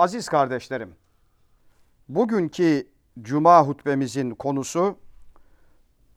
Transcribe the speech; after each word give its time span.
Aziz 0.00 0.28
kardeşlerim, 0.28 0.94
bugünkü 2.08 2.88
cuma 3.22 3.66
hutbemizin 3.66 4.30
konusu 4.30 4.98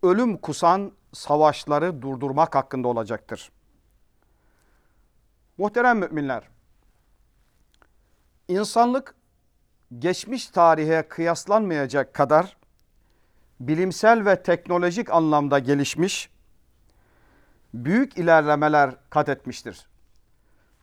ölüm 0.04 0.38
kusan 0.38 0.92
savaşları 1.14 2.02
durdurmak 2.02 2.56
hakkında 2.56 2.88
olacaktır. 2.88 3.52
Muhterem 5.58 6.00
müminler, 6.00 6.44
insanlık 8.48 9.16
geçmiş 10.00 10.48
tarihe 10.48 11.08
kıyaslanmayacak 11.08 12.14
kadar 12.14 12.58
bilimsel 13.60 14.26
ve 14.26 14.44
teknolojik 14.44 15.10
anlamda 15.10 15.60
gelişmiş, 15.60 16.30
büyük 17.74 18.18
ilerlemeler 18.18 18.96
kat 19.10 19.30
etmiştir. 19.30 19.88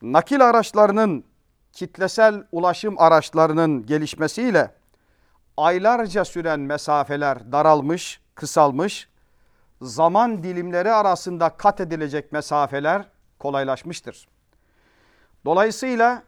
Nakil 0.02 0.48
araçlarının, 0.48 1.29
kitlesel 1.72 2.44
ulaşım 2.52 2.94
araçlarının 2.98 3.86
gelişmesiyle 3.86 4.74
aylarca 5.56 6.24
süren 6.24 6.60
mesafeler 6.60 7.52
daralmış, 7.52 8.20
kısalmış, 8.34 9.08
zaman 9.82 10.42
dilimleri 10.42 10.92
arasında 10.92 11.48
kat 11.48 11.80
edilecek 11.80 12.32
mesafeler 12.32 13.04
kolaylaşmıştır. 13.38 14.28
Dolayısıyla 15.44 16.22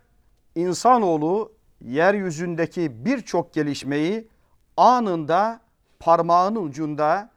insanoğlu 0.55 1.53
yeryüzündeki 1.81 3.05
birçok 3.05 3.53
gelişmeyi 3.53 4.29
anında 4.77 5.61
parmağının 6.01 6.65
ucunda 6.65 7.31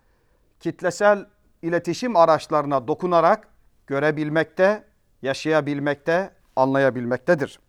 kitlesel 0.60 1.26
iletişim 1.62 2.16
araçlarına 2.16 2.88
dokunarak 2.88 3.48
görebilmekte, 3.88 4.84
yaşayabilmekte, 5.22 6.34
anlayabilmektedir. 6.56 7.60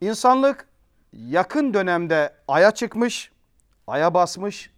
İnsanlık 0.00 0.68
yakın 1.12 1.74
dönemde 1.74 2.34
aya 2.48 2.70
çıkmış, 2.70 3.32
aya 3.86 4.14
basmış, 4.14 4.70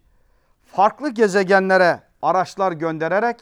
farklı 0.67 1.11
gezegenlere 1.11 2.03
araçlar 2.23 2.73
göndererek 2.73 3.37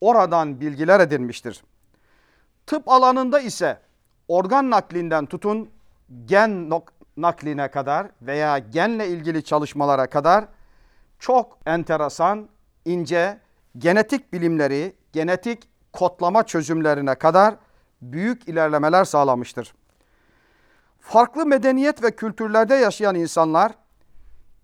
oradan 0.00 0.60
bilgiler 0.60 1.00
edinmiştir. 1.00 1.64
Tıp 2.66 2.88
alanında 2.88 3.40
ise 3.40 3.80
organ 4.28 4.70
naklinden 4.70 5.26
tutun 5.26 5.70
gen 6.24 6.70
nakline 7.16 7.70
kadar 7.70 8.06
veya 8.22 8.58
genle 8.58 9.08
ilgili 9.08 9.44
çalışmalara 9.44 10.06
kadar 10.06 10.44
çok 11.18 11.58
enteresan, 11.66 12.48
ince 12.84 13.38
genetik 13.78 14.32
bilimleri, 14.32 14.96
genetik 15.12 15.68
kodlama 15.92 16.42
çözümlerine 16.42 17.14
kadar 17.14 17.54
büyük 18.02 18.48
ilerlemeler 18.48 19.04
sağlamıştır. 19.04 19.74
Farklı 21.00 21.46
medeniyet 21.46 22.02
ve 22.02 22.10
kültürlerde 22.10 22.74
yaşayan 22.74 23.14
insanlar 23.14 23.72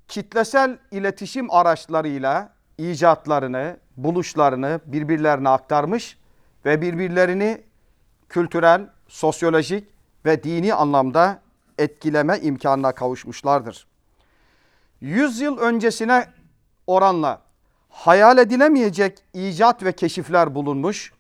kitlesel 0.08 0.78
iletişim 0.90 1.50
araçlarıyla 1.50 2.52
icatlarını, 2.78 3.76
buluşlarını 3.96 4.80
birbirlerine 4.86 5.48
aktarmış 5.48 6.18
ve 6.64 6.82
birbirlerini 6.82 7.62
kültürel, 8.28 8.88
sosyolojik 9.08 9.88
ve 10.24 10.42
dini 10.42 10.74
anlamda 10.74 11.40
etkileme 11.78 12.38
imkanına 12.38 12.92
kavuşmuşlardır. 12.92 13.86
Yüz 15.00 15.40
yıl 15.40 15.58
öncesine 15.58 16.26
oranla 16.86 17.42
hayal 17.88 18.38
edilemeyecek 18.38 19.18
icat 19.32 19.84
ve 19.84 19.92
keşifler 19.92 20.54
bulunmuş. 20.54 21.12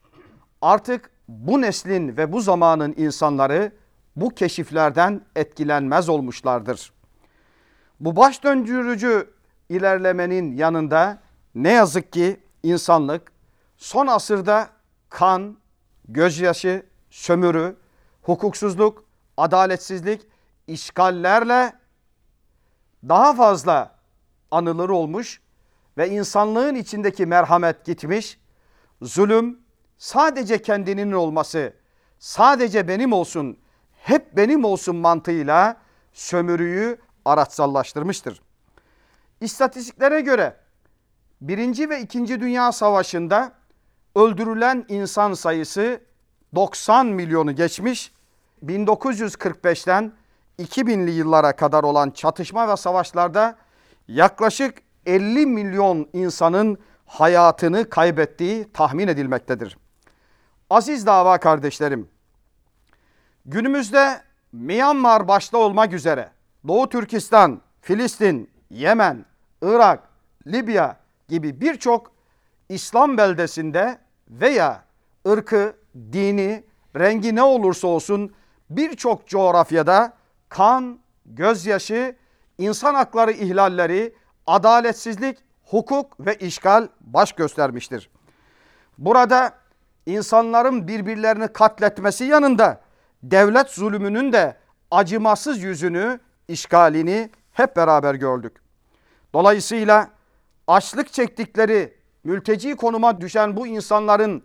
Artık 0.62 1.10
bu 1.28 1.60
neslin 1.60 2.16
ve 2.16 2.32
bu 2.32 2.40
zamanın 2.40 2.94
insanları 2.96 3.72
bu 4.16 4.30
keşiflerden 4.30 5.20
etkilenmez 5.36 6.08
olmuşlardır. 6.08 6.92
Bu 8.00 8.16
baş 8.16 8.44
döndürücü 8.44 9.30
ilerlemenin 9.68 10.56
yanında 10.56 11.22
ne 11.54 11.72
yazık 11.72 12.12
ki 12.12 12.40
insanlık 12.62 13.32
son 13.76 14.06
asırda 14.06 14.68
kan, 15.10 15.56
gözyaşı, 16.08 16.86
sömürü, 17.10 17.76
hukuksuzluk, 18.22 19.04
adaletsizlik, 19.36 20.26
işgallerle 20.66 21.72
daha 23.08 23.34
fazla 23.34 23.94
anılır 24.50 24.88
olmuş 24.88 25.40
ve 25.98 26.10
insanlığın 26.10 26.74
içindeki 26.74 27.26
merhamet 27.26 27.84
gitmiş, 27.84 28.38
zulüm 29.02 29.58
sadece 29.98 30.62
kendinin 30.62 31.12
olması, 31.12 31.72
sadece 32.18 32.88
benim 32.88 33.12
olsun, 33.12 33.58
hep 34.02 34.36
benim 34.36 34.64
olsun 34.64 34.96
mantığıyla 34.96 35.76
sömürüyü 36.12 36.98
araçsallaştırmıştır. 37.24 38.42
İstatistiklere 39.40 40.20
göre 40.20 40.56
birinci 41.40 41.90
ve 41.90 42.00
ikinci 42.00 42.40
Dünya 42.40 42.72
Savaşı'nda 42.72 43.52
öldürülen 44.16 44.84
insan 44.88 45.34
sayısı 45.34 46.00
90 46.54 47.06
milyonu 47.06 47.54
geçmiş. 47.54 48.12
1945'ten 48.66 50.12
2000'li 50.58 51.10
yıllara 51.10 51.56
kadar 51.56 51.84
olan 51.84 52.10
çatışma 52.10 52.68
ve 52.68 52.76
savaşlarda 52.76 53.56
yaklaşık 54.08 54.78
50 55.06 55.46
milyon 55.46 56.08
insanın 56.12 56.78
hayatını 57.06 57.90
kaybettiği 57.90 58.72
tahmin 58.72 59.08
edilmektedir. 59.08 59.78
Aziz 60.70 61.06
dava 61.06 61.38
kardeşlerim, 61.38 62.08
günümüzde 63.46 64.20
Myanmar 64.52 65.28
başta 65.28 65.58
olmak 65.58 65.92
üzere 65.92 66.30
Doğu 66.68 66.88
Türkistan, 66.88 67.60
Filistin, 67.80 68.50
Yemen, 68.70 69.24
Irak, 69.62 70.08
Libya 70.46 70.96
gibi 71.28 71.60
birçok 71.60 72.12
İslam 72.68 73.18
beldesinde 73.18 73.98
veya 74.30 74.84
ırkı, 75.28 75.76
dini, 76.12 76.64
rengi 76.96 77.34
ne 77.34 77.42
olursa 77.42 77.88
olsun 77.88 78.34
birçok 78.70 79.26
coğrafyada 79.26 80.12
kan, 80.48 80.98
gözyaşı, 81.26 82.16
insan 82.58 82.94
hakları 82.94 83.32
ihlalleri, 83.32 84.14
adaletsizlik, 84.46 85.38
hukuk 85.64 86.26
ve 86.26 86.34
işgal 86.34 86.88
baş 87.00 87.32
göstermiştir. 87.32 88.10
Burada 88.98 89.52
insanların 90.06 90.88
birbirlerini 90.88 91.48
katletmesi 91.48 92.24
yanında 92.24 92.80
devlet 93.22 93.70
zulümünün 93.70 94.32
de 94.32 94.56
acımasız 94.90 95.62
yüzünü, 95.62 96.20
işgalini 96.48 97.30
hep 97.52 97.76
beraber 97.76 98.14
gördük. 98.14 98.56
Dolayısıyla 99.34 100.08
açlık 100.66 101.12
çektikleri 101.12 101.94
mülteci 102.24 102.76
konuma 102.76 103.20
düşen 103.20 103.56
bu 103.56 103.66
insanların 103.66 104.42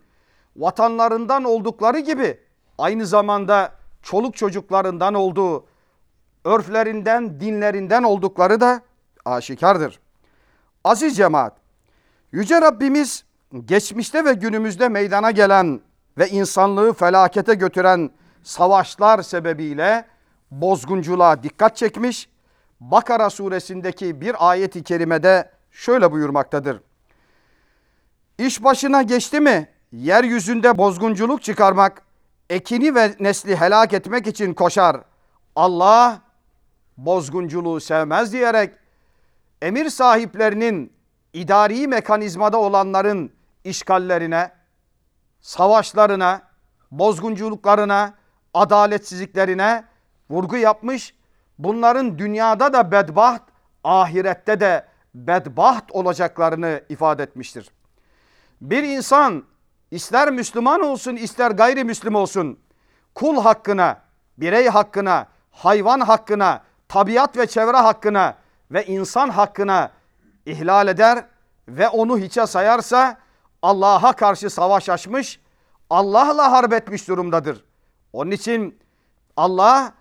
vatanlarından 0.55 1.43
oldukları 1.43 1.99
gibi 1.99 2.39
aynı 2.77 3.05
zamanda 3.05 3.71
çoluk 4.03 4.35
çocuklarından 4.35 5.13
olduğu, 5.13 5.65
örflerinden, 6.45 7.39
dinlerinden 7.39 8.03
oldukları 8.03 8.61
da 8.61 8.81
aşikardır. 9.25 9.99
Aziz 10.83 11.17
cemaat, 11.17 11.53
Yüce 12.31 12.61
Rabbimiz 12.61 13.23
geçmişte 13.65 14.25
ve 14.25 14.33
günümüzde 14.33 14.89
meydana 14.89 15.31
gelen 15.31 15.81
ve 16.17 16.29
insanlığı 16.29 16.93
felakete 16.93 17.53
götüren 17.53 18.11
savaşlar 18.47 19.21
sebebiyle 19.21 20.05
bozgunculuğa 20.51 21.43
dikkat 21.43 21.77
çekmiş. 21.77 22.29
Bakara 22.79 23.29
suresindeki 23.29 24.21
bir 24.21 24.49
ayeti 24.49 24.83
kerimede 24.83 25.51
şöyle 25.71 26.11
buyurmaktadır. 26.11 26.81
İş 28.37 28.63
başına 28.63 29.01
geçti 29.01 29.39
mi 29.39 29.67
yeryüzünde 29.91 30.77
bozgunculuk 30.77 31.43
çıkarmak, 31.43 32.01
ekini 32.49 32.95
ve 32.95 33.15
nesli 33.19 33.55
helak 33.55 33.93
etmek 33.93 34.27
için 34.27 34.53
koşar. 34.53 34.97
Allah 35.55 36.21
bozgunculuğu 36.97 37.79
sevmez 37.79 38.33
diyerek 38.33 38.73
emir 39.61 39.89
sahiplerinin 39.89 40.93
idari 41.33 41.87
mekanizmada 41.87 42.57
olanların 42.57 43.31
işgallerine, 43.63 44.51
savaşlarına, 45.41 46.41
bozgunculuklarına, 46.91 48.13
adaletsizliklerine 48.59 49.83
vurgu 50.29 50.57
yapmış. 50.57 51.15
Bunların 51.59 52.19
dünyada 52.19 52.73
da 52.73 52.91
bedbaht, 52.91 53.41
ahirette 53.83 54.59
de 54.59 54.85
bedbaht 55.15 55.91
olacaklarını 55.91 56.81
ifade 56.89 57.23
etmiştir. 57.23 57.69
Bir 58.61 58.83
insan 58.83 59.43
ister 59.91 60.31
Müslüman 60.31 60.81
olsun 60.81 61.15
ister 61.15 61.51
gayrimüslim 61.51 62.15
olsun 62.15 62.59
kul 63.15 63.41
hakkına, 63.41 64.01
birey 64.37 64.67
hakkına, 64.67 65.27
hayvan 65.51 65.99
hakkına, 65.99 66.63
tabiat 66.87 67.37
ve 67.37 67.47
çevre 67.47 67.77
hakkına 67.77 68.35
ve 68.71 68.85
insan 68.85 69.29
hakkına 69.29 69.91
ihlal 70.45 70.87
eder 70.87 71.25
ve 71.67 71.89
onu 71.89 72.17
hiçe 72.17 72.47
sayarsa 72.47 73.17
Allah'a 73.61 74.13
karşı 74.13 74.49
savaş 74.49 74.89
açmış, 74.89 75.39
Allah'la 75.89 76.51
harp 76.51 76.73
etmiş 76.73 77.07
durumdadır. 77.07 77.65
Onun 78.13 78.31
için 78.31 78.79
Allah 79.37 79.93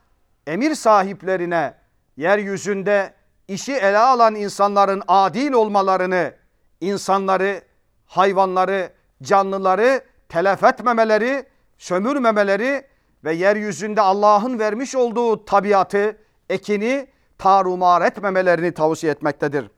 emir 0.47 0.75
sahiplerine 0.75 1.75
yeryüzünde 2.17 3.15
işi 3.49 3.73
ele 3.73 3.99
alan 3.99 4.35
insanların 4.35 5.03
adil 5.09 5.53
olmalarını, 5.53 6.33
insanları, 6.81 7.63
hayvanları, 8.07 8.93
canlıları 9.23 10.05
telef 10.29 10.65
etmemeleri, 10.65 11.47
sömürmemeleri 11.79 12.87
ve 13.25 13.35
yeryüzünde 13.35 14.01
Allah'ın 14.01 14.59
vermiş 14.59 14.95
olduğu 14.95 15.45
tabiatı, 15.45 16.17
ekini 16.51 17.09
tarumar 17.39 18.03
etmemelerini 18.03 18.73
tavsiye 18.73 19.13
etmektedir. 19.13 19.71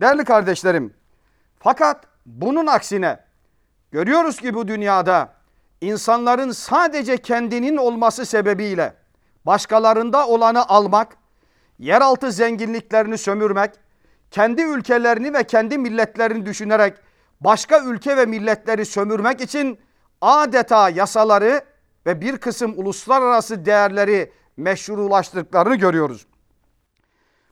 Değerli 0.00 0.24
kardeşlerim, 0.24 0.94
fakat 1.58 2.04
bunun 2.26 2.66
aksine 2.66 3.20
görüyoruz 3.90 4.40
ki 4.40 4.54
bu 4.54 4.68
dünyada 4.68 5.35
insanların 5.80 6.50
sadece 6.50 7.16
kendinin 7.16 7.76
olması 7.76 8.26
sebebiyle 8.26 8.94
başkalarında 9.46 10.28
olanı 10.28 10.68
almak, 10.68 11.16
yeraltı 11.78 12.32
zenginliklerini 12.32 13.18
sömürmek, 13.18 13.70
kendi 14.30 14.62
ülkelerini 14.62 15.34
ve 15.34 15.44
kendi 15.44 15.78
milletlerini 15.78 16.46
düşünerek 16.46 16.94
başka 17.40 17.84
ülke 17.84 18.16
ve 18.16 18.26
milletleri 18.26 18.86
sömürmek 18.86 19.40
için 19.40 19.78
adeta 20.20 20.88
yasaları 20.88 21.64
ve 22.06 22.20
bir 22.20 22.38
kısım 22.38 22.74
uluslararası 22.76 23.64
değerleri 23.64 24.32
meşrulaştırdıklarını 24.56 25.76
görüyoruz. 25.76 26.26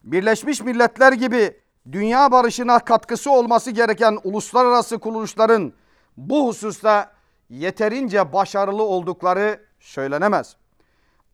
Birleşmiş 0.05 0.61
Milletler 0.61 1.13
gibi 1.13 1.61
dünya 1.93 2.33
barışına 2.33 2.79
katkısı 2.79 3.31
olması 3.31 3.71
gereken 3.71 4.19
uluslararası 4.25 4.99
kuruluşların 4.99 5.73
bu 6.17 6.49
hususta 6.49 7.13
yeterince 7.59 8.33
başarılı 8.33 8.83
oldukları 8.83 9.61
söylenemez. 9.81 10.57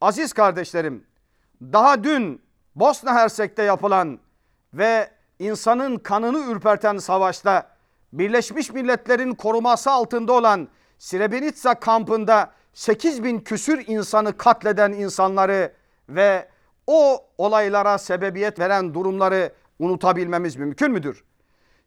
Aziz 0.01 0.33
kardeşlerim, 0.33 1.07
daha 1.63 2.05
dün 2.05 2.43
Bosna 2.77 3.15
Hersek'te 3.15 3.63
yapılan 3.63 4.19
ve 4.75 5.11
insanın 5.39 5.97
kanını 5.97 6.53
ürperten 6.53 6.99
savaşta 6.99 7.71
Birleşmiş 8.13 8.71
Milletler'in 8.73 9.35
koruması 9.35 9.91
altında 9.91 10.33
olan 10.33 10.69
Srebrenica 10.99 11.75
kampında 11.75 12.53
8 12.73 13.25
bin 13.25 13.41
küsür 13.41 13.85
insanı 13.87 14.37
katleden 14.37 14.93
insanları 14.93 15.73
ve 16.09 16.49
o 16.87 17.25
olaylara 17.39 17.99
sebebiyet 17.99 18.59
veren 18.59 18.95
durumları 18.95 19.53
unutabilmemiz 19.79 20.57
mümkün 20.57 20.93
müdür? 20.93 21.25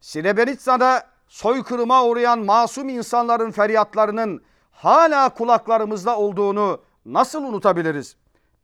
Srebrenica'da 0.01 1.12
soykırıma 1.33 2.05
uğrayan 2.05 2.39
masum 2.39 2.89
insanların 2.89 3.51
feryatlarının 3.51 4.41
hala 4.71 5.29
kulaklarımızda 5.29 6.17
olduğunu 6.17 6.81
nasıl 7.05 7.43
unutabiliriz? 7.43 8.15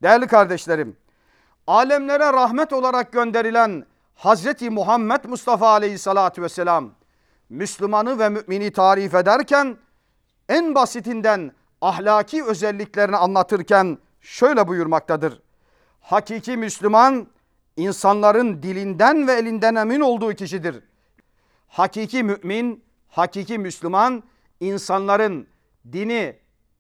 Değerli 0.02 0.28
kardeşlerim, 0.28 0.98
alemlere 1.68 2.34
rahmet 2.34 2.74
olarak 2.74 3.12
gönderilen 3.12 3.86
Hazreti 4.16 4.70
Muhammed 4.70 5.26
Mustafa 5.26 5.70
Aleyhisselatü 5.70 6.42
Vesselam, 6.42 6.92
Müslümanı 7.50 8.20
ve 8.20 8.30
mümini 8.30 8.72
tarif 8.72 9.16
ederken 9.16 9.78
en 10.50 10.76
basitinden 10.76 11.52
ahlaki 11.82 12.44
özelliklerini 12.44 13.18
anlatırken 13.18 13.98
şöyle 14.22 14.68
buyurmaktadır. 14.68 15.42
Hakiki 16.02 16.58
Müslüman 16.58 17.28
insanların 17.78 18.64
dilinden 18.64 19.28
ve 19.28 19.34
elinden 19.34 19.76
emin 19.76 20.00
olduğu 20.00 20.34
kişidir. 20.34 20.89
Hakiki 21.70 22.24
mümin, 22.24 22.84
hakiki 23.08 23.58
Müslüman 23.58 24.24
insanların 24.60 25.48
dini, 25.92 26.36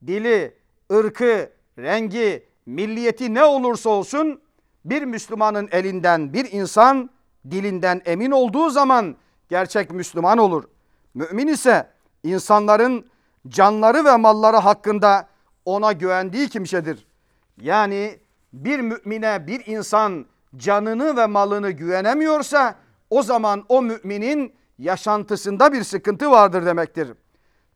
dili, 0.07 0.55
ırkı, 0.91 1.49
rengi, 1.77 2.45
milliyeti 2.65 3.33
ne 3.33 3.43
olursa 3.43 3.89
olsun 3.89 4.41
bir 4.85 5.01
Müslümanın 5.01 5.69
elinden 5.71 6.33
bir 6.33 6.51
insan 6.51 7.09
dilinden 7.51 8.01
emin 8.05 8.31
olduğu 8.31 8.69
zaman 8.69 9.15
gerçek 9.49 9.91
Müslüman 9.91 10.37
olur. 10.37 10.63
Mümin 11.13 11.47
ise 11.47 11.89
insanların 12.23 13.05
canları 13.47 14.05
ve 14.05 14.15
malları 14.15 14.57
hakkında 14.57 15.27
ona 15.65 15.91
güvendiği 15.91 16.49
kimsedir. 16.49 17.07
Yani 17.61 18.19
bir 18.53 18.79
mümine 18.79 19.47
bir 19.47 19.65
insan 19.65 20.25
canını 20.57 21.17
ve 21.17 21.25
malını 21.25 21.71
güvenemiyorsa 21.71 22.75
o 23.09 23.23
zaman 23.23 23.65
o 23.69 23.81
müminin 23.81 24.53
yaşantısında 24.79 25.73
bir 25.73 25.83
sıkıntı 25.83 26.31
vardır 26.31 26.65
demektir. 26.65 27.13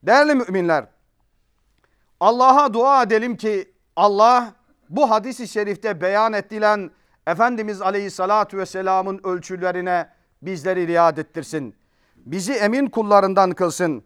Değerli 0.04 0.36
müminler, 0.36 0.86
Allah'a 2.20 2.74
dua 2.74 3.04
edelim 3.04 3.38
ki 3.38 3.74
Allah 3.96 4.54
bu 4.90 5.10
hadisi 5.10 5.48
şerifte 5.48 6.02
beyan 6.02 6.34
ettilen 6.34 6.92
Efendimiz 7.28 7.82
Aleyhisselatü 7.82 8.58
Vesselam'ın 8.58 9.22
ölçülerine 9.24 10.10
bizleri 10.42 10.88
riayet 10.88 11.20
ettirsin. 11.20 11.76
Bizi 12.16 12.54
emin 12.54 12.90
kullarından 12.90 13.52
kılsın. 13.52 14.04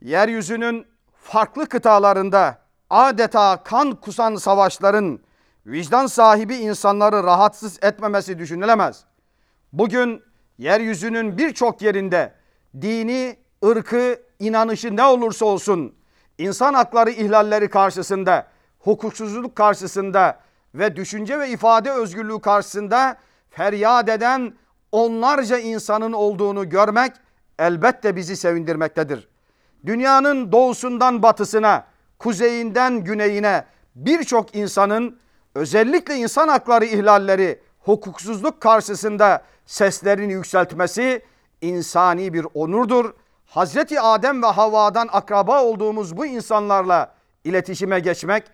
Yeryüzünün 0.00 0.86
farklı 1.14 1.68
kıtalarında 1.68 2.58
adeta 2.90 3.62
kan 3.62 3.94
kusan 3.94 4.36
savaşların 4.36 5.20
vicdan 5.66 6.06
sahibi 6.06 6.56
insanları 6.56 7.24
rahatsız 7.24 7.78
etmemesi 7.82 8.38
düşünülemez. 8.38 9.04
Bugün 9.72 10.22
yeryüzünün 10.60 11.38
birçok 11.38 11.82
yerinde 11.82 12.32
dini, 12.80 13.36
ırkı, 13.64 14.16
inanışı 14.38 14.96
ne 14.96 15.04
olursa 15.04 15.44
olsun 15.46 15.94
insan 16.38 16.74
hakları 16.74 17.10
ihlalleri 17.10 17.68
karşısında, 17.70 18.46
hukuksuzluk 18.78 19.56
karşısında 19.56 20.40
ve 20.74 20.96
düşünce 20.96 21.38
ve 21.38 21.48
ifade 21.48 21.90
özgürlüğü 21.90 22.40
karşısında 22.40 23.16
feryat 23.50 24.08
eden 24.08 24.54
onlarca 24.92 25.58
insanın 25.58 26.12
olduğunu 26.12 26.68
görmek 26.68 27.12
elbette 27.58 28.16
bizi 28.16 28.36
sevindirmektedir. 28.36 29.28
Dünyanın 29.86 30.52
doğusundan 30.52 31.22
batısına, 31.22 31.84
kuzeyinden 32.18 33.04
güneyine 33.04 33.64
birçok 33.94 34.54
insanın 34.54 35.18
özellikle 35.54 36.16
insan 36.16 36.48
hakları 36.48 36.84
ihlalleri, 36.84 37.60
hukuksuzluk 37.90 38.60
karşısında 38.60 39.42
seslerini 39.66 40.32
yükseltmesi 40.32 41.22
insani 41.60 42.32
bir 42.32 42.46
onurdur. 42.54 43.12
Hazreti 43.46 44.00
Adem 44.00 44.42
ve 44.42 44.46
Havva'dan 44.46 45.08
akraba 45.12 45.64
olduğumuz 45.64 46.16
bu 46.16 46.26
insanlarla 46.26 47.14
iletişime 47.44 48.00
geçmek, 48.00 48.44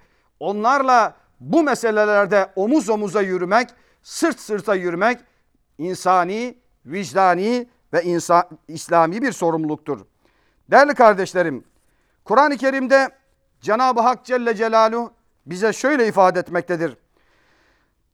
onlarla 0.40 1.14
bu 1.40 1.62
meselelerde 1.62 2.52
omuz 2.56 2.90
omuza 2.90 3.22
yürümek, 3.22 3.68
sırt 4.02 4.40
sırta 4.40 4.74
yürümek 4.74 5.18
insani, 5.78 6.58
vicdani 6.86 7.68
ve 7.92 8.02
insan, 8.02 8.44
İslami 8.68 9.22
bir 9.22 9.32
sorumluluktur. 9.32 10.00
Değerli 10.70 10.94
kardeşlerim, 10.94 11.64
Kur'an-ı 12.24 12.56
Kerim'de 12.56 13.08
Cenab-ı 13.60 14.00
Hak 14.00 14.24
Celle 14.24 14.54
Celaluhu 14.54 15.12
bize 15.46 15.72
şöyle 15.72 16.08
ifade 16.08 16.38
etmektedir. 16.38 16.96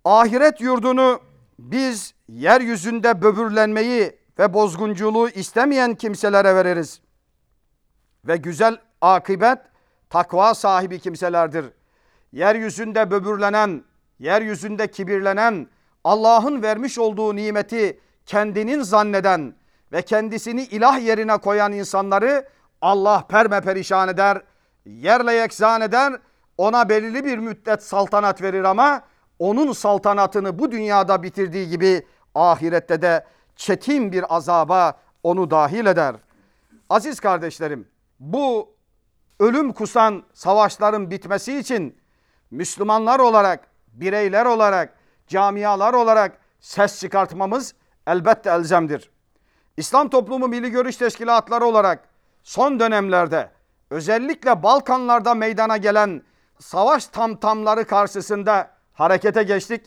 Ahiret 0.05 0.61
yurdunu 0.61 1.21
biz 1.59 2.15
yeryüzünde 2.29 3.23
böbürlenmeyi 3.23 4.19
ve 4.39 4.55
bozgunculuğu 4.55 5.29
istemeyen 5.29 5.95
kimselere 5.95 6.55
veririz. 6.55 7.01
Ve 8.25 8.37
güzel 8.37 8.79
akıbet 9.01 9.59
takva 10.11 10.55
sahibi 10.55 10.99
kimselerdir. 10.99 11.67
Yeryüzünde 12.33 13.11
böbürlenen, 13.11 13.85
yeryüzünde 14.19 14.91
kibirlenen, 14.91 15.67
Allah'ın 16.05 16.63
vermiş 16.63 16.99
olduğu 16.99 17.37
nimeti 17.37 18.01
kendinin 18.27 18.83
zanneden 18.83 19.55
ve 19.93 20.03
kendisini 20.03 20.63
ilah 20.63 21.05
yerine 21.05 21.39
koyan 21.39 21.73
insanları 21.73 22.49
Allah 22.81 23.27
perme 23.29 23.61
perişan 23.61 24.09
eder, 24.09 24.43
yerle 24.85 25.35
yeksan 25.35 25.81
eder, 25.81 26.13
ona 26.59 26.89
belirli 26.89 27.25
bir 27.25 27.39
müddet 27.39 27.83
saltanat 27.83 28.43
verir 28.43 28.65
ama 28.65 29.03
onun 29.43 29.73
saltanatını 29.73 30.59
bu 30.59 30.73
dünyada 30.73 31.23
bitirdiği 31.23 31.69
gibi 31.69 32.07
ahirette 32.35 33.03
de 33.03 33.27
çetin 33.57 34.13
bir 34.13 34.37
azaba 34.37 34.95
onu 35.23 35.51
dahil 35.51 35.87
eder. 35.87 36.15
Aziz 36.89 37.21
kardeşlerim, 37.21 37.89
bu 38.21 38.75
ölüm 39.41 39.73
kusan 39.73 40.23
savaşların 40.33 41.11
bitmesi 41.11 41.59
için 41.59 41.99
Müslümanlar 42.51 43.19
olarak, 43.19 43.67
bireyler 43.93 44.47
olarak, 44.47 44.95
camialar 45.27 45.95
olarak 45.95 46.39
ses 46.61 47.01
çıkartmamız 47.01 47.75
elbette 48.07 48.51
elzemdir. 48.51 49.11
İslam 49.77 50.09
Toplumu 50.09 50.49
Milli 50.49 50.71
Görüş 50.71 50.97
Teşkilatları 50.97 51.65
olarak 51.65 52.09
son 52.43 52.81
dönemlerde 52.81 53.51
özellikle 53.91 54.63
Balkanlarda 54.63 55.35
meydana 55.35 55.77
gelen 55.77 56.23
savaş 56.59 57.07
tamtamları 57.07 57.85
karşısında 57.85 58.82
harekete 58.95 59.43
geçtik. 59.43 59.85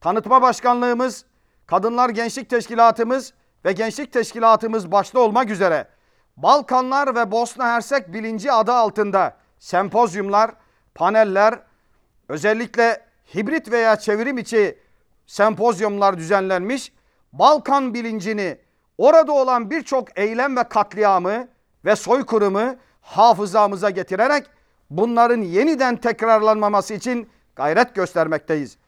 Tanıtma 0.00 0.42
Başkanlığımız, 0.42 1.24
Kadınlar 1.66 2.08
Gençlik 2.08 2.50
Teşkilatımız 2.50 3.32
ve 3.64 3.72
Gençlik 3.72 4.12
Teşkilatımız 4.12 4.92
başta 4.92 5.20
olmak 5.20 5.50
üzere 5.50 5.88
Balkanlar 6.36 7.14
ve 7.14 7.30
Bosna 7.30 7.66
Hersek 7.66 8.12
bilinci 8.12 8.52
adı 8.52 8.72
altında 8.72 9.36
sempozyumlar, 9.58 10.50
paneller, 10.94 11.58
özellikle 12.28 13.00
hibrit 13.34 13.72
veya 13.72 13.96
çevrim 13.96 14.38
içi 14.38 14.78
sempozyumlar 15.26 16.18
düzenlenmiş. 16.18 16.92
Balkan 17.32 17.94
bilincini, 17.94 18.58
orada 18.98 19.32
olan 19.32 19.70
birçok 19.70 20.18
eylem 20.18 20.56
ve 20.56 20.64
katliamı 20.64 21.48
ve 21.84 21.96
soykırımı 21.96 22.76
hafızamıza 23.00 23.90
getirerek 23.90 24.46
bunların 24.90 25.40
yeniden 25.40 25.96
tekrarlanmaması 25.96 26.94
için 26.94 27.30
gayret 27.56 27.94
göstermekteyiz. 27.94 28.78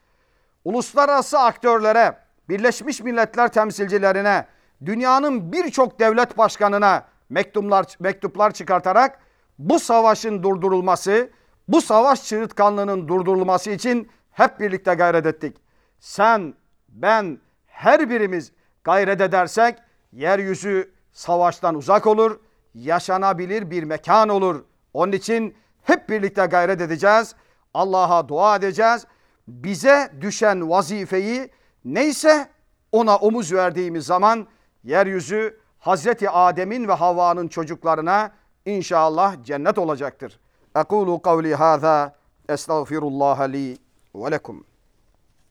Uluslararası 0.65 1.39
aktörlere, 1.39 2.19
Birleşmiş 2.49 3.01
Milletler 3.01 3.49
temsilcilerine, 3.49 4.47
dünyanın 4.85 5.53
birçok 5.53 6.01
devlet 6.01 6.39
başkanına 6.39 7.05
mektuplar, 7.29 7.87
mektuplar 8.01 8.51
çıkartarak 8.51 9.19
bu 9.59 9.79
savaşın 9.79 10.43
durdurulması, 10.43 11.31
bu 11.69 11.81
savaş 11.81 12.25
çığırtkanlığının 12.25 13.09
durdurulması 13.09 13.71
için 13.71 14.11
hep 14.31 14.61
birlikte 14.61 14.95
gayret 14.95 15.27
ettik. 15.27 15.57
Sen, 16.01 16.55
ben, 16.89 17.39
her 17.67 18.11
birimiz 18.11 18.53
gayret 18.85 19.21
edersek 19.21 19.79
yeryüzü 20.13 20.93
savaştan 21.13 21.75
uzak 21.75 22.07
olur, 22.07 22.41
yaşanabilir 22.75 23.71
bir 23.71 23.83
mekan 23.83 24.29
olur. 24.29 24.65
Onun 24.93 25.13
için 25.13 25.57
hep 25.83 26.09
birlikte 26.09 26.47
gayret 26.47 26.81
edeceğiz. 26.81 27.35
Allah'a 27.75 28.29
dua 28.29 28.57
edeceğiz. 28.57 29.07
Bize 29.49 30.13
düşen 30.21 30.71
vazifeyi 30.71 31.51
neyse 31.85 32.49
ona 32.93 33.17
omuz 33.17 33.53
verdiğimiz 33.53 34.07
zaman 34.07 34.47
yeryüzü 34.85 35.61
Hazreti 35.79 36.31
Adem'in 36.31 36.89
ve 36.89 36.93
Havva'nın 36.93 37.49
çocuklarına 37.49 38.31
inşallah 38.67 39.45
cennet 39.45 39.79
olacaktır. 39.79 40.41
Ekulu 40.77 41.23
kavli 41.23 41.55
hâzâ 41.55 42.15
estağfirullah 42.49 43.49
li 43.49 43.79
ve 44.15 44.31
lekum. 44.31 44.65